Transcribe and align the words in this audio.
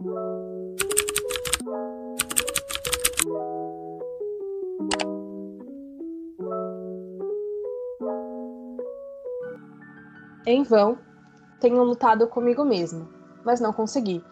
Em 0.00 0.04
vão, 10.62 10.96
tenho 11.58 11.82
lutado 11.82 12.28
comigo 12.28 12.64
mesmo, 12.64 13.08
mas 13.44 13.58
não 13.58 13.72
consegui. 13.72 14.22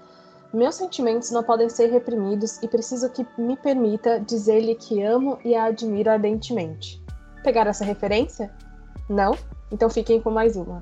Meus 0.54 0.76
sentimentos 0.76 1.32
não 1.32 1.42
podem 1.42 1.68
ser 1.68 1.90
reprimidos 1.90 2.62
e 2.62 2.68
preciso 2.68 3.10
que 3.10 3.26
me 3.36 3.56
permita 3.56 4.20
dizer-lhe 4.20 4.76
que 4.76 5.02
amo 5.02 5.36
e 5.44 5.56
a 5.56 5.64
admiro 5.64 6.10
ardentemente. 6.10 7.04
Pegar 7.42 7.66
essa 7.66 7.84
referência? 7.84 8.54
Não? 9.08 9.32
Então 9.72 9.90
fiquem 9.90 10.20
com 10.22 10.30
mais 10.30 10.54
uma. 10.54 10.80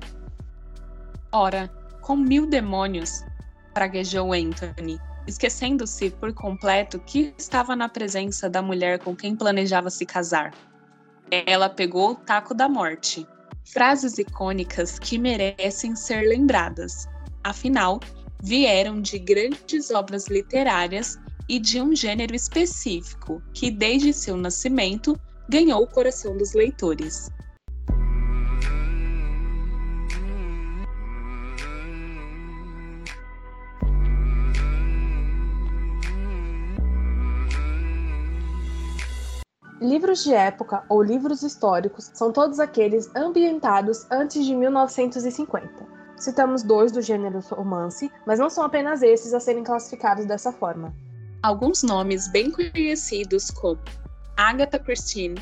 Ora, 1.31 1.71
com 2.01 2.15
mil 2.15 2.47
demônios, 2.47 3.23
praguejou 3.75 4.31
Anthony, 4.31 4.97
esquecendo-se 5.27 6.09
por 6.09 6.33
completo 6.33 6.97
que 6.97 7.33
estava 7.37 7.75
na 7.75 7.89
presença 7.89 8.49
da 8.49 8.61
mulher 8.61 8.99
com 8.99 9.13
quem 9.13 9.35
planejava 9.35 9.89
se 9.89 10.05
casar. 10.05 10.53
Ela 11.29 11.69
pegou 11.69 12.11
o 12.11 12.15
taco 12.15 12.53
da 12.53 12.69
morte. 12.69 13.27
Frases 13.65 14.17
icônicas 14.17 14.97
que 14.97 15.17
merecem 15.17 15.93
ser 15.93 16.21
lembradas. 16.21 17.05
Afinal, 17.43 17.99
vieram 18.41 19.01
de 19.01 19.19
grandes 19.19 19.91
obras 19.91 20.27
literárias 20.27 21.19
e 21.49 21.59
de 21.59 21.81
um 21.81 21.93
gênero 21.93 22.33
específico 22.33 23.43
que, 23.53 23.69
desde 23.69 24.13
seu 24.13 24.37
nascimento, 24.37 25.19
ganhou 25.49 25.83
o 25.83 25.87
coração 25.87 26.37
dos 26.37 26.53
leitores. 26.53 27.29
Livros 39.85 40.23
de 40.23 40.33
época 40.33 40.83
ou 40.89 41.03
livros 41.03 41.43
históricos 41.43 42.09
são 42.11 42.31
todos 42.31 42.59
aqueles 42.59 43.07
ambientados 43.15 44.07
antes 44.09 44.43
de 44.43 44.55
1950. 44.55 45.69
Citamos 46.17 46.63
dois 46.63 46.91
do 46.91 47.03
gênero 47.03 47.39
romance, 47.51 48.11
mas 48.25 48.39
não 48.39 48.49
são 48.49 48.63
apenas 48.63 49.03
esses 49.03 49.31
a 49.31 49.39
serem 49.39 49.63
classificados 49.63 50.25
dessa 50.25 50.51
forma. 50.51 50.91
Alguns 51.43 51.83
nomes 51.83 52.27
bem 52.31 52.49
conhecidos 52.49 53.51
como 53.51 53.79
Agatha 54.35 54.79
Christie, 54.79 55.35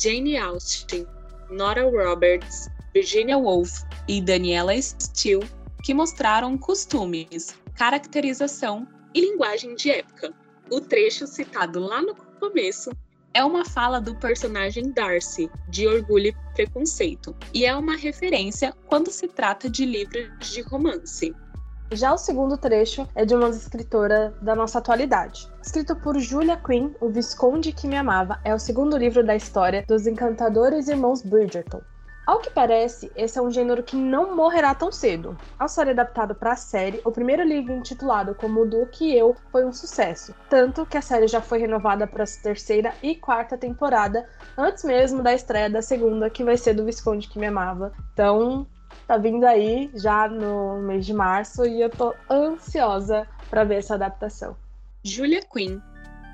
Jane 0.00 0.36
Austen, 0.36 1.04
Nora 1.50 1.82
Roberts, 1.82 2.68
Virginia 2.94 3.38
Woolf 3.38 3.82
e 4.06 4.22
Daniela 4.22 4.80
Steele, 4.80 5.44
que 5.82 5.92
mostraram 5.92 6.56
costumes, 6.56 7.56
caracterização 7.74 8.86
e 9.12 9.20
linguagem 9.20 9.74
de 9.74 9.90
época. 9.90 10.32
O 10.70 10.80
trecho 10.80 11.26
citado 11.26 11.80
lá 11.80 12.00
no 12.00 12.14
começo 12.38 12.92
é 13.32 13.44
uma 13.44 13.64
fala 13.64 14.00
do 14.00 14.14
personagem 14.16 14.90
Darcy, 14.90 15.50
de 15.68 15.86
Orgulho 15.86 16.28
e 16.28 16.54
Preconceito, 16.54 17.34
e 17.54 17.64
é 17.64 17.74
uma 17.74 17.96
referência 17.96 18.74
quando 18.86 19.10
se 19.10 19.28
trata 19.28 19.68
de 19.68 19.84
livros 19.84 20.28
de 20.40 20.62
romance. 20.62 21.34
Já 21.92 22.12
o 22.12 22.18
segundo 22.18 22.56
trecho 22.56 23.08
é 23.16 23.24
de 23.24 23.34
uma 23.34 23.48
escritora 23.48 24.32
da 24.40 24.54
nossa 24.54 24.78
atualidade. 24.78 25.50
Escrito 25.60 25.96
por 25.96 26.18
Julia 26.20 26.56
Quinn, 26.56 26.92
O 27.00 27.08
Visconde 27.08 27.72
que 27.72 27.88
Me 27.88 27.96
Amava 27.96 28.38
é 28.44 28.54
o 28.54 28.60
segundo 28.60 28.96
livro 28.96 29.24
da 29.24 29.34
história 29.34 29.84
dos 29.88 30.06
encantadores 30.06 30.86
irmãos 30.86 31.22
Bridgerton. 31.22 31.80
Ao 32.30 32.38
que 32.38 32.48
parece, 32.48 33.10
esse 33.16 33.36
é 33.36 33.42
um 33.42 33.50
gênero 33.50 33.82
que 33.82 33.96
não 33.96 34.36
morrerá 34.36 34.72
tão 34.72 34.92
cedo. 34.92 35.36
Ao 35.58 35.68
ser 35.68 35.88
adaptado 35.88 36.32
para 36.32 36.52
a 36.52 36.56
série, 36.56 37.00
o 37.04 37.10
primeiro 37.10 37.42
livro 37.42 37.72
intitulado 37.72 38.36
como 38.36 38.60
O 38.60 38.64
Duque 38.64 39.06
e 39.06 39.18
Eu 39.18 39.34
foi 39.50 39.64
um 39.64 39.72
sucesso, 39.72 40.32
tanto 40.48 40.86
que 40.86 40.96
a 40.96 41.02
série 41.02 41.26
já 41.26 41.40
foi 41.40 41.58
renovada 41.58 42.06
para 42.06 42.22
a 42.22 42.26
terceira 42.40 42.94
e 43.02 43.16
quarta 43.16 43.58
temporada, 43.58 44.28
antes 44.56 44.84
mesmo 44.84 45.24
da 45.24 45.34
estreia 45.34 45.68
da 45.68 45.82
segunda, 45.82 46.30
que 46.30 46.44
vai 46.44 46.56
ser 46.56 46.72
do 46.72 46.84
Visconde 46.84 47.26
que 47.26 47.36
me 47.36 47.46
amava. 47.46 47.92
Então, 48.12 48.64
tá 49.08 49.16
vindo 49.16 49.44
aí 49.44 49.90
já 49.94 50.28
no 50.28 50.80
mês 50.82 51.04
de 51.04 51.12
março 51.12 51.66
e 51.66 51.80
eu 51.80 51.90
tô 51.90 52.14
ansiosa 52.30 53.26
para 53.50 53.64
ver 53.64 53.78
essa 53.78 53.94
adaptação. 53.94 54.56
Julia 55.02 55.40
Quinn 55.52 55.80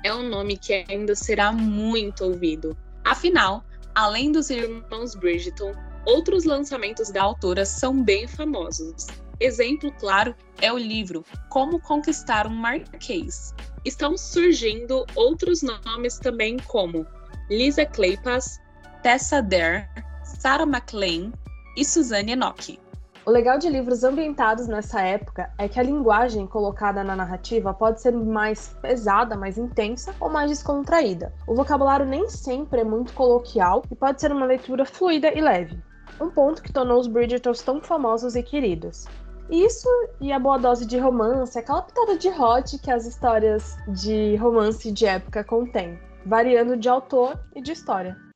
é 0.03 0.13
um 0.13 0.29
nome 0.29 0.57
que 0.57 0.73
ainda 0.73 1.15
será 1.15 1.51
muito 1.51 2.23
ouvido. 2.23 2.77
Afinal, 3.03 3.63
além 3.95 4.31
dos 4.31 4.51
irmãos 4.51 5.15
Bridgerton, 5.15 5.86
Outros 6.07 6.45
lançamentos 6.45 7.11
da 7.11 7.21
autora 7.21 7.65
são 7.65 8.01
bem 8.01 8.29
famosos. 8.29 9.07
Exemplo 9.41 9.91
claro 9.99 10.33
é 10.61 10.71
o 10.71 10.77
livro 10.77 11.25
Como 11.49 11.81
Conquistar 11.81 12.47
um 12.47 12.55
Marquês. 12.55 13.53
Estão 13.83 14.17
surgindo 14.17 15.05
outros 15.17 15.61
nomes 15.61 16.17
também 16.17 16.55
como 16.65 17.05
Lisa 17.49 17.85
Kleypas, 17.85 18.57
Tessa 19.03 19.41
Dare, 19.41 19.85
Sarah 20.23 20.65
MacLean 20.65 21.33
e 21.75 21.83
Suzanne 21.83 22.31
Enoch. 22.31 22.79
O 23.25 23.29
legal 23.29 23.59
de 23.59 23.67
livros 23.69 24.05
ambientados 24.05 24.65
nessa 24.65 25.01
época 25.01 25.51
é 25.57 25.67
que 25.67 25.77
a 25.77 25.83
linguagem 25.83 26.47
colocada 26.47 27.03
na 27.03 27.17
narrativa 27.17 27.73
pode 27.73 28.01
ser 28.01 28.13
mais 28.13 28.73
pesada, 28.81 29.35
mais 29.35 29.57
intensa 29.57 30.15
ou 30.21 30.29
mais 30.29 30.49
descontraída. 30.49 31.33
O 31.45 31.53
vocabulário 31.53 32.05
nem 32.05 32.29
sempre 32.29 32.79
é 32.79 32.85
muito 32.85 33.11
coloquial 33.11 33.83
e 33.91 33.95
pode 33.95 34.21
ser 34.21 34.31
uma 34.31 34.45
leitura 34.45 34.85
fluida 34.85 35.37
e 35.37 35.41
leve 35.41 35.77
um 36.19 36.29
ponto 36.29 36.61
que 36.61 36.71
tornou 36.71 36.99
os 36.99 37.07
Bridgertons 37.07 37.61
tão 37.61 37.81
famosos 37.81 38.35
e 38.35 38.43
queridos. 38.43 39.05
Isso 39.49 39.87
e 40.19 40.31
a 40.31 40.39
boa 40.39 40.57
dose 40.57 40.85
de 40.85 40.97
romance, 40.97 41.57
aquela 41.57 41.81
pitada 41.81 42.17
de 42.17 42.27
hot 42.29 42.77
que 42.79 42.91
as 42.91 43.05
histórias 43.05 43.77
de 43.87 44.35
romance 44.35 44.91
de 44.91 45.05
época 45.05 45.43
contêm, 45.43 45.97
variando 46.25 46.75
de 46.75 46.89
autor 46.89 47.39
e 47.55 47.61
de 47.61 47.71
história. 47.71 48.26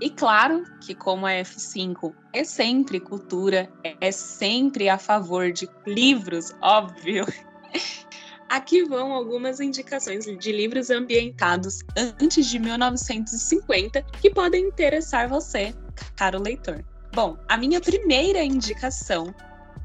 E 0.00 0.10
claro 0.10 0.64
que, 0.80 0.94
como 0.94 1.26
a 1.26 1.30
F5 1.30 2.14
é 2.32 2.44
sempre 2.44 3.00
cultura, 3.00 3.70
é 4.00 4.12
sempre 4.12 4.88
a 4.88 4.98
favor 4.98 5.50
de 5.50 5.68
livros, 5.86 6.52
óbvio. 6.60 7.24
Aqui 8.48 8.84
vão 8.84 9.12
algumas 9.12 9.58
indicações 9.58 10.24
de 10.24 10.52
livros 10.52 10.90
ambientados 10.90 11.82
antes 11.96 12.46
de 12.46 12.58
1950 12.58 14.02
que 14.20 14.30
podem 14.30 14.68
interessar 14.68 15.28
você, 15.28 15.74
caro 16.14 16.40
leitor. 16.40 16.84
Bom, 17.12 17.36
a 17.48 17.56
minha 17.56 17.80
primeira 17.80 18.44
indicação 18.44 19.34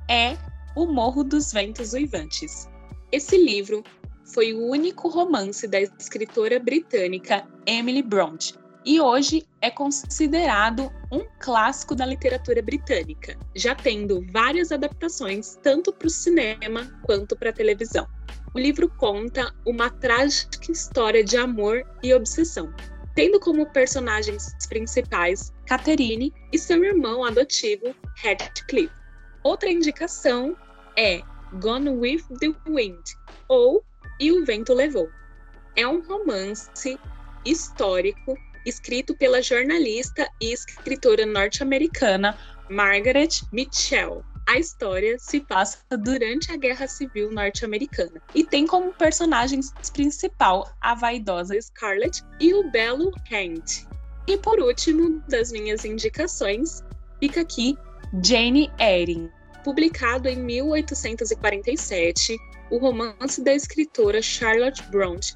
é 0.09 0.37
O 0.75 0.85
Morro 0.85 1.23
dos 1.23 1.51
Ventos 1.51 1.93
Uivantes. 1.93 2.69
Esse 3.11 3.37
livro 3.37 3.83
foi 4.25 4.53
o 4.53 4.69
único 4.69 5.07
romance 5.07 5.67
da 5.67 5.81
escritora 5.81 6.59
britânica 6.59 7.47
Emily 7.65 8.03
Bronte, 8.03 8.60
e 8.83 8.99
hoje 8.99 9.47
é 9.61 9.69
considerado 9.69 10.91
um 11.11 11.25
clássico 11.39 11.95
da 11.95 12.05
literatura 12.05 12.61
britânica, 12.61 13.37
já 13.55 13.75
tendo 13.75 14.25
várias 14.31 14.71
adaptações 14.71 15.59
tanto 15.61 15.93
para 15.93 16.07
o 16.07 16.09
cinema 16.09 16.87
quanto 17.03 17.35
para 17.35 17.51
a 17.51 17.53
televisão. 17.53 18.07
O 18.53 18.59
livro 18.59 18.89
conta 18.97 19.53
uma 19.65 19.89
trágica 19.89 20.71
história 20.71 21.23
de 21.23 21.37
amor 21.37 21.85
e 22.01 22.13
obsessão, 22.13 22.73
tendo 23.15 23.39
como 23.39 23.71
personagens 23.71 24.55
principais 24.67 25.53
Catherine 25.67 26.33
e 26.51 26.57
seu 26.57 26.83
irmão 26.83 27.23
adotivo 27.23 27.95
Heathcliff. 28.23 28.91
Outra 29.43 29.69
indicação 29.69 30.57
é 30.97 31.21
Gone 31.61 31.89
with 31.89 32.23
the 32.39 32.53
Wind 32.67 33.03
ou 33.47 33.83
E 34.19 34.31
o 34.31 34.43
Vento 34.45 34.73
Levou. 34.73 35.09
É 35.75 35.87
um 35.87 36.01
romance 36.01 36.99
histórico 37.45 38.37
escrito 38.65 39.15
pela 39.15 39.41
jornalista 39.41 40.27
e 40.39 40.51
escritora 40.51 41.25
norte-americana 41.25 42.37
Margaret 42.69 43.41
Mitchell. 43.51 44.23
A 44.47 44.57
história 44.57 45.17
se 45.19 45.39
passa 45.39 45.79
durante 45.97 46.51
a 46.51 46.57
Guerra 46.57 46.87
Civil 46.87 47.31
Norte-Americana 47.31 48.21
e 48.33 48.43
tem 48.43 48.65
como 48.65 48.93
personagens 48.93 49.71
principal 49.93 50.71
a 50.81 50.95
vaidosa 50.95 51.59
Scarlett 51.61 52.23
e 52.39 52.53
o 52.53 52.69
belo 52.71 53.11
Kent. 53.27 53.85
E 54.27 54.37
por 54.37 54.59
último 54.59 55.21
das 55.27 55.51
minhas 55.51 55.85
indicações, 55.85 56.83
fica 57.19 57.41
aqui 57.41 57.77
Jane 58.23 58.71
Eyre, 58.79 59.29
publicado 59.63 60.27
em 60.27 60.37
1847, 60.37 62.37
o 62.69 62.77
romance 62.77 63.43
da 63.43 63.53
escritora 63.53 64.21
Charlotte 64.21 64.83
Bronte 64.89 65.35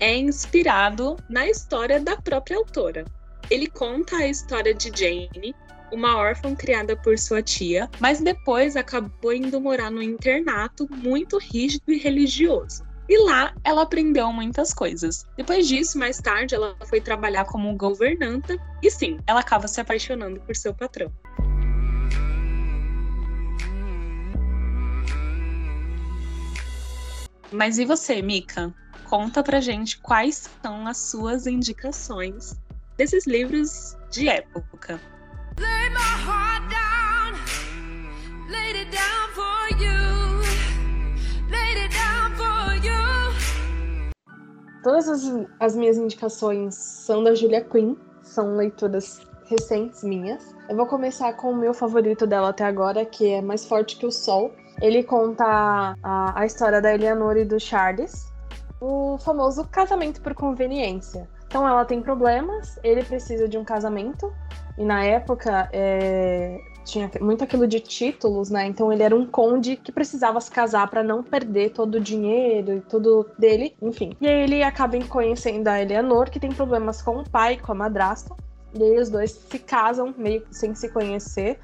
é 0.00 0.16
inspirado 0.16 1.16
na 1.28 1.46
história 1.46 2.00
da 2.00 2.16
própria 2.16 2.56
autora. 2.56 3.04
Ele 3.50 3.68
conta 3.68 4.16
a 4.16 4.26
história 4.26 4.74
de 4.74 4.90
Jane, 4.94 5.54
uma 5.92 6.16
órfã 6.16 6.54
criada 6.54 6.96
por 6.96 7.18
sua 7.18 7.42
tia, 7.42 7.88
mas 8.00 8.20
depois 8.20 8.76
acabou 8.76 9.32
indo 9.32 9.60
morar 9.60 9.90
no 9.90 10.02
internato 10.02 10.88
muito 10.90 11.38
rígido 11.38 11.92
e 11.92 11.98
religioso. 11.98 12.84
E 13.08 13.16
lá 13.24 13.54
ela 13.62 13.82
aprendeu 13.82 14.32
muitas 14.32 14.74
coisas. 14.74 15.24
Depois 15.36 15.68
disso, 15.68 15.96
mais 15.96 16.18
tarde, 16.18 16.56
ela 16.56 16.76
foi 16.86 17.00
trabalhar 17.00 17.44
como 17.44 17.76
governanta 17.76 18.58
e 18.82 18.90
sim, 18.90 19.20
ela 19.26 19.40
acaba 19.40 19.68
se 19.68 19.80
apaixonando 19.80 20.40
por 20.40 20.56
seu 20.56 20.74
patrão. 20.74 21.12
Mas 27.52 27.78
e 27.78 27.84
você, 27.84 28.20
Mika? 28.20 28.74
Conta 29.08 29.40
pra 29.40 29.60
gente 29.60 29.98
quais 30.00 30.50
são 30.62 30.86
as 30.86 30.98
suas 30.98 31.46
indicações 31.46 32.56
desses 32.96 33.24
livros 33.24 33.96
de 34.10 34.28
época. 34.28 35.00
Lay 35.60 35.90
my 35.90 35.96
heart 36.26 36.62
down, 36.68 37.32
laid 38.50 38.76
it 38.76 38.90
down 38.90 39.28
for 39.32 39.68
you, 39.80 40.42
laid 41.50 41.78
it 41.78 41.94
down 41.94 42.34
for 42.34 42.74
you. 42.84 42.92
Todas 44.82 45.08
as, 45.08 45.22
as 45.60 45.76
minhas 45.76 45.96
indicações 45.96 46.74
são 46.74 47.22
da 47.22 47.32
Julia 47.32 47.62
Quinn, 47.62 47.94
são 48.22 48.56
leituras 48.56 49.20
recentes 49.48 50.02
minhas. 50.02 50.52
Eu 50.68 50.76
vou 50.76 50.86
começar 50.86 51.32
com 51.34 51.52
o 51.52 51.56
meu 51.56 51.72
favorito 51.72 52.26
dela 52.26 52.48
até 52.48 52.64
agora, 52.64 53.04
que 53.04 53.30
é 53.30 53.40
Mais 53.40 53.64
Forte 53.64 53.96
que 53.96 54.06
o 54.06 54.10
Sol, 54.10 54.52
ele 54.82 55.04
conta 55.04 55.44
a, 56.02 56.40
a 56.40 56.44
história 56.44 56.82
da 56.82 56.92
Eleanor 56.92 57.36
e 57.36 57.44
do 57.44 57.58
Charles, 57.60 58.34
o 58.80 59.18
famoso 59.18 59.64
casamento 59.64 60.20
por 60.20 60.34
conveniência. 60.34 61.28
Então 61.46 61.66
ela 61.66 61.84
tem 61.84 62.02
problemas, 62.02 62.78
ele 62.82 63.04
precisa 63.04 63.48
de 63.48 63.56
um 63.56 63.64
casamento, 63.64 64.32
e 64.76 64.84
na 64.84 65.04
época 65.04 65.68
é, 65.72 66.58
tinha 66.84 67.10
muito 67.20 67.42
aquilo 67.44 67.66
de 67.66 67.80
títulos, 67.80 68.50
né? 68.50 68.66
Então 68.66 68.92
ele 68.92 69.02
era 69.02 69.14
um 69.14 69.26
conde 69.26 69.76
que 69.76 69.90
precisava 69.90 70.40
se 70.40 70.50
casar 70.50 70.88
para 70.88 71.02
não 71.02 71.22
perder 71.22 71.70
todo 71.70 71.96
o 71.96 72.00
dinheiro 72.00 72.76
e 72.76 72.80
tudo 72.80 73.28
dele, 73.38 73.76
enfim. 73.82 74.16
E 74.20 74.26
aí 74.26 74.42
ele 74.42 74.62
acaba 74.62 74.98
conhecendo 75.04 75.68
a 75.68 75.80
Eleanor, 75.82 76.30
que 76.30 76.40
tem 76.40 76.50
problemas 76.50 77.02
com 77.02 77.18
o 77.18 77.28
pai, 77.28 77.58
com 77.58 77.72
a 77.72 77.74
madrasta. 77.74 78.34
E 78.72 78.82
aí 78.82 78.98
os 78.98 79.10
dois 79.10 79.32
se 79.32 79.58
casam 79.58 80.14
meio 80.16 80.44
sem 80.50 80.74
se 80.74 80.88
conhecer. 80.88 81.58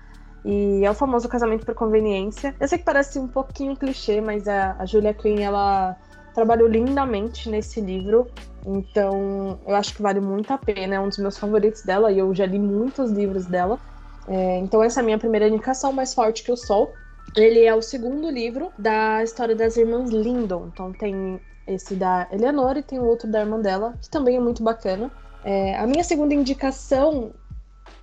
E 0.45 0.85
é 0.85 0.91
o 0.91 0.95
famoso 0.95 1.29
casamento 1.29 1.65
por 1.65 1.75
conveniência. 1.75 2.55
Eu 2.59 2.67
sei 2.67 2.79
que 2.79 2.85
parece 2.85 3.19
um 3.19 3.29
pouquinho 3.29 3.77
clichê, 3.77 4.21
mas 4.21 4.49
a, 4.49 4.75
a 4.79 4.85
Julia 4.85 5.15
Quinn, 5.15 5.41
ela 5.41 5.97
trabalhou 6.35 6.69
lindamente 6.69 7.49
nesse 7.49 7.81
livro. 7.81 8.29
Então, 8.67 9.59
eu 9.67 9.75
acho 9.75 9.95
que 9.95 10.03
vale 10.03 10.21
muito 10.21 10.53
a 10.53 10.59
pena. 10.59 10.95
É 10.95 11.01
um 11.01 11.09
dos 11.09 11.19
meus 11.19 11.39
favoritos 11.39 11.83
dela 11.83 12.11
e 12.13 12.19
eu 12.19 12.35
já 12.35 12.47
li 12.47 12.59
muitos 12.59 13.11
livros 13.11 13.47
dela. 13.47 13.79
É, 14.29 14.59
então, 14.59 14.83
essa 14.83 15.01
é 15.01 15.03
a 15.03 15.05
minha 15.05 15.19
primeira 15.19 15.49
indicação, 15.49 15.93
Mais 15.93 16.15
Forte 16.15 16.43
que 16.43 16.53
o 16.53 16.57
Sol. 16.57 16.93
Ele 17.37 17.65
é 17.65 17.75
o 17.75 17.83
segundo 17.83 18.31
livro 18.31 18.71
da 18.79 19.23
história 19.23 19.55
das 19.55 19.77
irmãs 19.77 20.11
Lindon. 20.11 20.69
Então, 20.73 20.93
tem 20.93 21.41
esse 21.67 21.95
da 21.95 22.29
Eleanor 22.31 22.77
e 22.77 22.83
tem 22.83 22.99
o 22.99 23.05
outro 23.05 23.31
da 23.31 23.41
irmã 23.41 23.61
dela, 23.61 23.95
que 24.01 24.11
também 24.11 24.37
é 24.37 24.41
muito 24.41 24.63
bacana. 24.63 25.11
É, 25.45 25.77
a 25.77 25.87
minha 25.87 26.05
segunda 26.05 26.35
indicação 26.35 27.33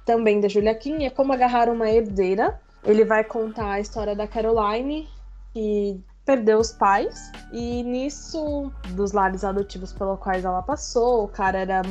também 0.06 0.42
da 0.42 0.48
Julia 0.48 0.74
Kim, 0.74 1.04
é 1.04 1.10
Como 1.10 1.32
Agarrar 1.32 1.70
uma 1.70 1.90
Herdeira. 1.90 2.60
Ele 2.84 3.06
vai 3.06 3.24
contar 3.24 3.72
a 3.72 3.80
história 3.80 4.16
da 4.16 4.28
Caroline, 4.28 5.08
que 5.54 6.02
perdeu 6.26 6.60
os 6.60 6.72
pais, 6.72 7.32
e 7.52 7.84
nisso, 7.84 8.72
dos 8.90 9.12
lares 9.12 9.44
adotivos 9.44 9.92
pelos 9.94 10.20
quais 10.20 10.46
ela 10.46 10.62
passou, 10.62 11.24
o 11.24 11.28
cara 11.28 11.60
era 11.60 11.82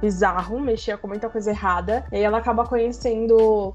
bizarro, 0.00 0.60
mexia 0.60 0.96
com 0.96 1.08
muita 1.08 1.28
coisa 1.28 1.50
errada, 1.50 2.06
e 2.12 2.16
aí 2.16 2.22
ela 2.22 2.38
acaba 2.38 2.66
conhecendo 2.66 3.74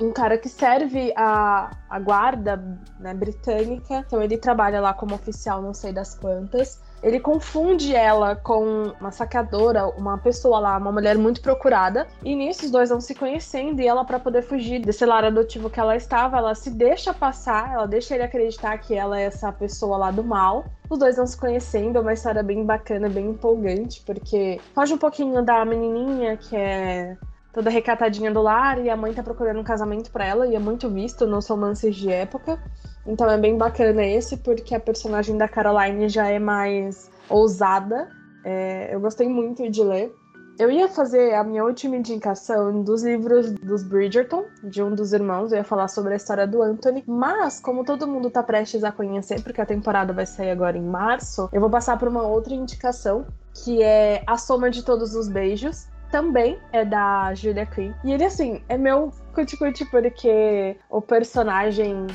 um 0.00 0.12
cara 0.12 0.36
que 0.38 0.48
serve 0.48 1.12
a, 1.16 1.70
a 1.88 1.98
guarda 2.00 2.56
né, 2.98 3.14
britânica, 3.14 4.04
então 4.06 4.22
ele 4.22 4.36
trabalha 4.36 4.80
lá 4.80 4.92
como 4.92 5.14
oficial, 5.14 5.62
não 5.62 5.74
sei 5.74 5.92
das 5.92 6.14
quantas, 6.14 6.80
ele 7.04 7.20
confunde 7.20 7.94
ela 7.94 8.34
com 8.34 8.94
uma 8.98 9.10
saqueadora, 9.10 9.86
uma 9.88 10.16
pessoa 10.16 10.58
lá, 10.58 10.78
uma 10.78 10.90
mulher 10.90 11.18
muito 11.18 11.42
procurada. 11.42 12.06
E 12.24 12.34
nisso 12.34 12.64
os 12.64 12.70
dois 12.70 12.88
vão 12.88 13.00
se 13.00 13.14
conhecendo 13.14 13.82
e 13.82 13.86
ela, 13.86 14.06
para 14.06 14.18
poder 14.18 14.40
fugir 14.40 14.80
desse 14.80 15.04
lar 15.04 15.22
adotivo 15.22 15.68
que 15.68 15.78
ela 15.78 15.94
estava, 15.94 16.38
ela 16.38 16.54
se 16.54 16.70
deixa 16.70 17.12
passar, 17.12 17.74
ela 17.74 17.86
deixa 17.86 18.14
ele 18.14 18.24
acreditar 18.24 18.78
que 18.78 18.94
ela 18.94 19.20
é 19.20 19.24
essa 19.24 19.52
pessoa 19.52 19.98
lá 19.98 20.10
do 20.10 20.24
mal. 20.24 20.64
Os 20.88 20.98
dois 20.98 21.16
vão 21.16 21.26
se 21.26 21.36
conhecendo, 21.36 21.98
é 21.98 22.00
uma 22.00 22.14
história 22.14 22.42
bem 22.42 22.64
bacana, 22.64 23.08
bem 23.08 23.26
empolgante, 23.26 24.02
porque 24.06 24.58
foge 24.74 24.94
um 24.94 24.98
pouquinho 24.98 25.44
da 25.44 25.62
menininha 25.64 26.38
que 26.38 26.56
é 26.56 27.16
toda 27.54 27.70
recatadinha 27.70 28.32
do 28.32 28.42
lar 28.42 28.84
e 28.84 28.90
a 28.90 28.96
mãe 28.96 29.14
tá 29.14 29.22
procurando 29.22 29.60
um 29.60 29.64
casamento 29.64 30.10
para 30.10 30.26
ela 30.26 30.46
e 30.46 30.56
é 30.56 30.58
muito 30.58 30.90
visto 30.90 31.24
nos 31.26 31.46
romances 31.46 31.94
de 31.94 32.10
época. 32.10 32.58
Então 33.06 33.30
é 33.30 33.38
bem 33.38 33.56
bacana 33.56 34.04
esse, 34.04 34.36
porque 34.38 34.74
a 34.74 34.80
personagem 34.80 35.38
da 35.38 35.46
Caroline 35.46 36.08
já 36.08 36.26
é 36.26 36.38
mais 36.38 37.10
ousada. 37.28 38.08
É, 38.44 38.94
eu 38.94 39.00
gostei 39.00 39.28
muito 39.28 39.70
de 39.70 39.82
ler. 39.82 40.12
Eu 40.56 40.70
ia 40.70 40.88
fazer 40.88 41.34
a 41.34 41.42
minha 41.42 41.64
última 41.64 41.96
indicação 41.96 42.82
dos 42.82 43.02
livros 43.02 43.50
dos 43.52 43.82
Bridgerton, 43.82 44.44
de 44.62 44.82
um 44.82 44.94
dos 44.94 45.12
irmãos. 45.12 45.50
Eu 45.50 45.58
ia 45.58 45.64
falar 45.64 45.88
sobre 45.88 46.12
a 46.12 46.16
história 46.16 46.46
do 46.46 46.62
Anthony. 46.62 47.02
Mas, 47.06 47.58
como 47.58 47.84
todo 47.84 48.06
mundo 48.06 48.30
tá 48.30 48.40
prestes 48.42 48.84
a 48.84 48.92
conhecer, 48.92 49.42
porque 49.42 49.60
a 49.60 49.66
temporada 49.66 50.12
vai 50.12 50.26
sair 50.26 50.50
agora 50.50 50.78
em 50.78 50.84
março, 50.84 51.48
eu 51.52 51.60
vou 51.60 51.70
passar 51.70 51.98
para 51.98 52.08
uma 52.08 52.22
outra 52.22 52.54
indicação, 52.54 53.26
que 53.64 53.82
é 53.82 54.22
A 54.26 54.36
Soma 54.36 54.70
de 54.70 54.84
Todos 54.84 55.16
os 55.16 55.28
Beijos. 55.28 55.88
Também 56.14 56.60
é 56.70 56.84
da 56.84 57.34
Julia 57.34 57.66
Quinn. 57.66 57.92
E 58.04 58.12
ele, 58.12 58.22
assim, 58.22 58.62
é 58.68 58.78
meu 58.78 59.12
cuti-cuti 59.34 59.84
porque 59.86 60.76
o 60.88 61.02
personagem 61.02 62.06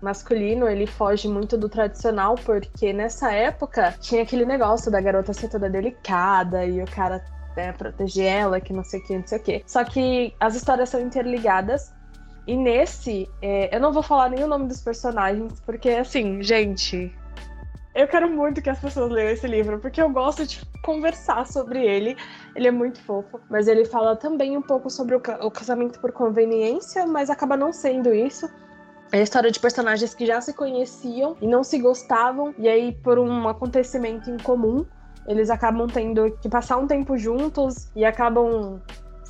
masculino, 0.00 0.68
ele 0.68 0.86
foge 0.86 1.26
muito 1.26 1.58
do 1.58 1.68
tradicional, 1.68 2.36
porque 2.36 2.92
nessa 2.92 3.32
época 3.32 3.96
tinha 4.00 4.22
aquele 4.22 4.46
negócio 4.46 4.92
da 4.92 5.00
garota 5.00 5.32
ser 5.32 5.48
toda 5.48 5.68
delicada 5.68 6.64
e 6.64 6.80
o 6.80 6.86
cara 6.86 7.20
né, 7.56 7.72
proteger 7.72 8.26
ela, 8.26 8.60
que 8.60 8.72
não 8.72 8.84
sei 8.84 9.00
o 9.00 9.02
que, 9.02 9.18
não 9.18 9.26
sei 9.26 9.38
o 9.38 9.42
que. 9.42 9.64
Só 9.66 9.82
que 9.82 10.32
as 10.38 10.54
histórias 10.54 10.88
são 10.88 11.00
interligadas. 11.00 11.92
E 12.46 12.54
nesse, 12.54 13.28
é, 13.42 13.74
eu 13.74 13.80
não 13.80 13.92
vou 13.92 14.04
falar 14.04 14.28
nem 14.28 14.44
o 14.44 14.46
nome 14.46 14.68
dos 14.68 14.80
personagens, 14.80 15.60
porque 15.66 15.88
assim, 15.88 16.40
gente, 16.44 17.12
eu 17.94 18.08
quero 18.08 18.28
muito 18.28 18.62
que 18.62 18.70
as 18.70 18.78
pessoas 18.78 19.10
leiam 19.10 19.30
esse 19.30 19.46
livro, 19.46 19.78
porque 19.78 20.00
eu 20.00 20.08
gosto 20.08 20.46
de 20.46 20.60
conversar 20.82 21.46
sobre 21.46 21.84
ele. 21.84 22.16
Ele 22.56 22.68
é 22.68 22.70
muito 22.70 23.00
fofo, 23.02 23.38
mas 23.50 23.68
ele 23.68 23.84
fala 23.84 24.16
também 24.16 24.56
um 24.56 24.62
pouco 24.62 24.88
sobre 24.88 25.14
o, 25.14 25.50
casamento 25.50 26.00
por 26.00 26.10
conveniência, 26.12 27.06
mas 27.06 27.28
acaba 27.28 27.56
não 27.56 27.72
sendo 27.72 28.14
isso. 28.14 28.48
É 29.12 29.18
a 29.18 29.22
história 29.22 29.50
de 29.50 29.60
personagens 29.60 30.14
que 30.14 30.24
já 30.24 30.40
se 30.40 30.54
conheciam 30.54 31.36
e 31.40 31.46
não 31.46 31.62
se 31.62 31.78
gostavam, 31.78 32.54
e 32.56 32.66
aí, 32.66 32.92
por 33.04 33.18
um 33.18 33.46
acontecimento 33.46 34.30
em 34.30 34.38
comum, 34.38 34.86
eles 35.28 35.50
acabam 35.50 35.86
tendo 35.86 36.30
que 36.38 36.48
passar 36.48 36.78
um 36.78 36.86
tempo 36.86 37.16
juntos 37.18 37.90
e 37.94 38.06
acabam 38.06 38.80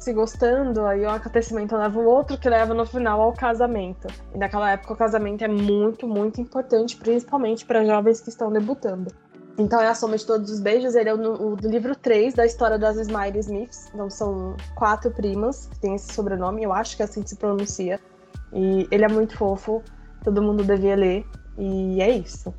se 0.03 0.13
gostando, 0.13 0.85
aí 0.85 1.07
um 1.07 1.11
acontecimento 1.11 1.77
leva 1.77 1.99
o 1.99 2.05
outro 2.05 2.37
que 2.37 2.49
leva 2.49 2.75
no 2.75 2.85
final 2.85 3.21
ao 3.21 3.33
casamento. 3.33 4.09
E 4.35 4.39
naquela 4.39 4.71
época 4.73 4.95
o 4.95 4.97
casamento 4.97 5.45
é 5.45 5.49
muito, 5.49 6.07
muito 6.07 6.41
importante, 6.41 6.97
principalmente 6.97 7.65
para 7.65 7.85
jovens 7.85 8.21
que 8.21 8.29
estão 8.29 8.53
debutando. 8.53 9.13
Então 9.59 9.81
é 9.81 9.89
a 9.89 9.95
soma 9.95 10.17
de 10.17 10.27
todos 10.27 10.51
os 10.51 10.61
beijos, 10.61 10.95
ele 10.95 11.09
é 11.09 11.15
o, 11.15 11.53
o 11.53 11.57
do 11.57 11.69
livro 11.69 11.95
3 11.95 12.35
da 12.35 12.45
história 12.45 12.79
das 12.79 12.97
Smiley 12.97 13.39
Smiths. 13.39 13.91
Então 13.95 14.11
são 14.11 14.57
quatro 14.75 15.11
primas 15.11 15.67
que 15.67 15.79
têm 15.79 15.95
esse 15.95 16.13
sobrenome, 16.13 16.65
eu 16.65 16.73
acho 16.73 16.97
que 16.97 17.03
é 17.03 17.05
assim 17.05 17.23
que 17.23 17.31
se 17.31 17.37
pronuncia. 17.37 18.01
E 18.53 18.89
ele 18.91 19.05
é 19.05 19.09
muito 19.09 19.37
fofo, 19.37 19.83
todo 20.25 20.43
mundo 20.43 20.65
devia 20.65 20.97
ler. 20.97 21.25
E 21.57 22.01
é 22.03 22.11
isso. 22.11 22.53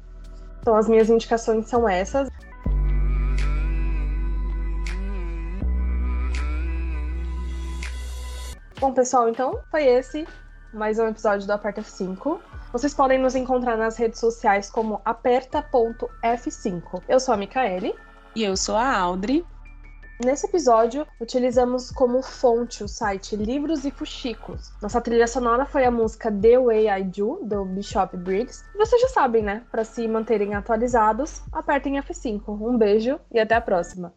Então 0.62 0.76
as 0.76 0.88
minhas 0.88 1.10
indicações 1.10 1.68
são 1.68 1.90
essas. 1.90 2.30
Bom, 8.84 8.92
pessoal, 8.92 9.30
então 9.30 9.62
foi 9.72 9.86
esse 9.86 10.28
mais 10.74 11.00
um 11.00 11.08
episódio 11.08 11.48
do 11.48 11.54
Aperta 11.54 11.80
F5. 11.80 12.38
Vocês 12.74 12.94
podem 12.94 13.18
nos 13.18 13.34
encontrar 13.34 13.78
nas 13.78 13.96
redes 13.96 14.20
sociais 14.20 14.70
como 14.70 15.00
aperta.f5. 15.06 17.02
Eu 17.08 17.18
sou 17.18 17.34
a 17.34 17.38
Micaele. 17.38 17.96
E 18.36 18.44
eu 18.44 18.58
sou 18.58 18.76
a 18.76 18.94
Audrey. 18.94 19.46
Nesse 20.26 20.48
episódio, 20.48 21.08
utilizamos 21.22 21.92
como 21.92 22.22
fonte 22.22 22.84
o 22.84 22.88
site 22.90 23.38
Livros 23.38 23.86
e 23.86 23.90
Fuxicos. 23.90 24.74
Nossa 24.82 25.00
trilha 25.00 25.28
sonora 25.28 25.66
foi 25.66 25.86
a 25.86 25.92
música 25.92 26.30
The 26.30 26.60
Way 26.60 26.90
I 26.90 27.04
Do, 27.06 27.40
do 27.42 27.64
Bishop 27.64 28.18
Briggs. 28.18 28.66
E 28.76 28.78
vocês 28.78 29.02
já 29.02 29.08
sabem, 29.08 29.44
né? 29.44 29.64
Para 29.72 29.86
se 29.86 30.06
manterem 30.10 30.56
atualizados, 30.56 31.42
apertem 31.54 32.02
F5. 32.02 32.44
Um 32.50 32.78
beijo 32.78 33.18
e 33.32 33.40
até 33.40 33.56
a 33.56 33.62
próxima! 33.62 34.14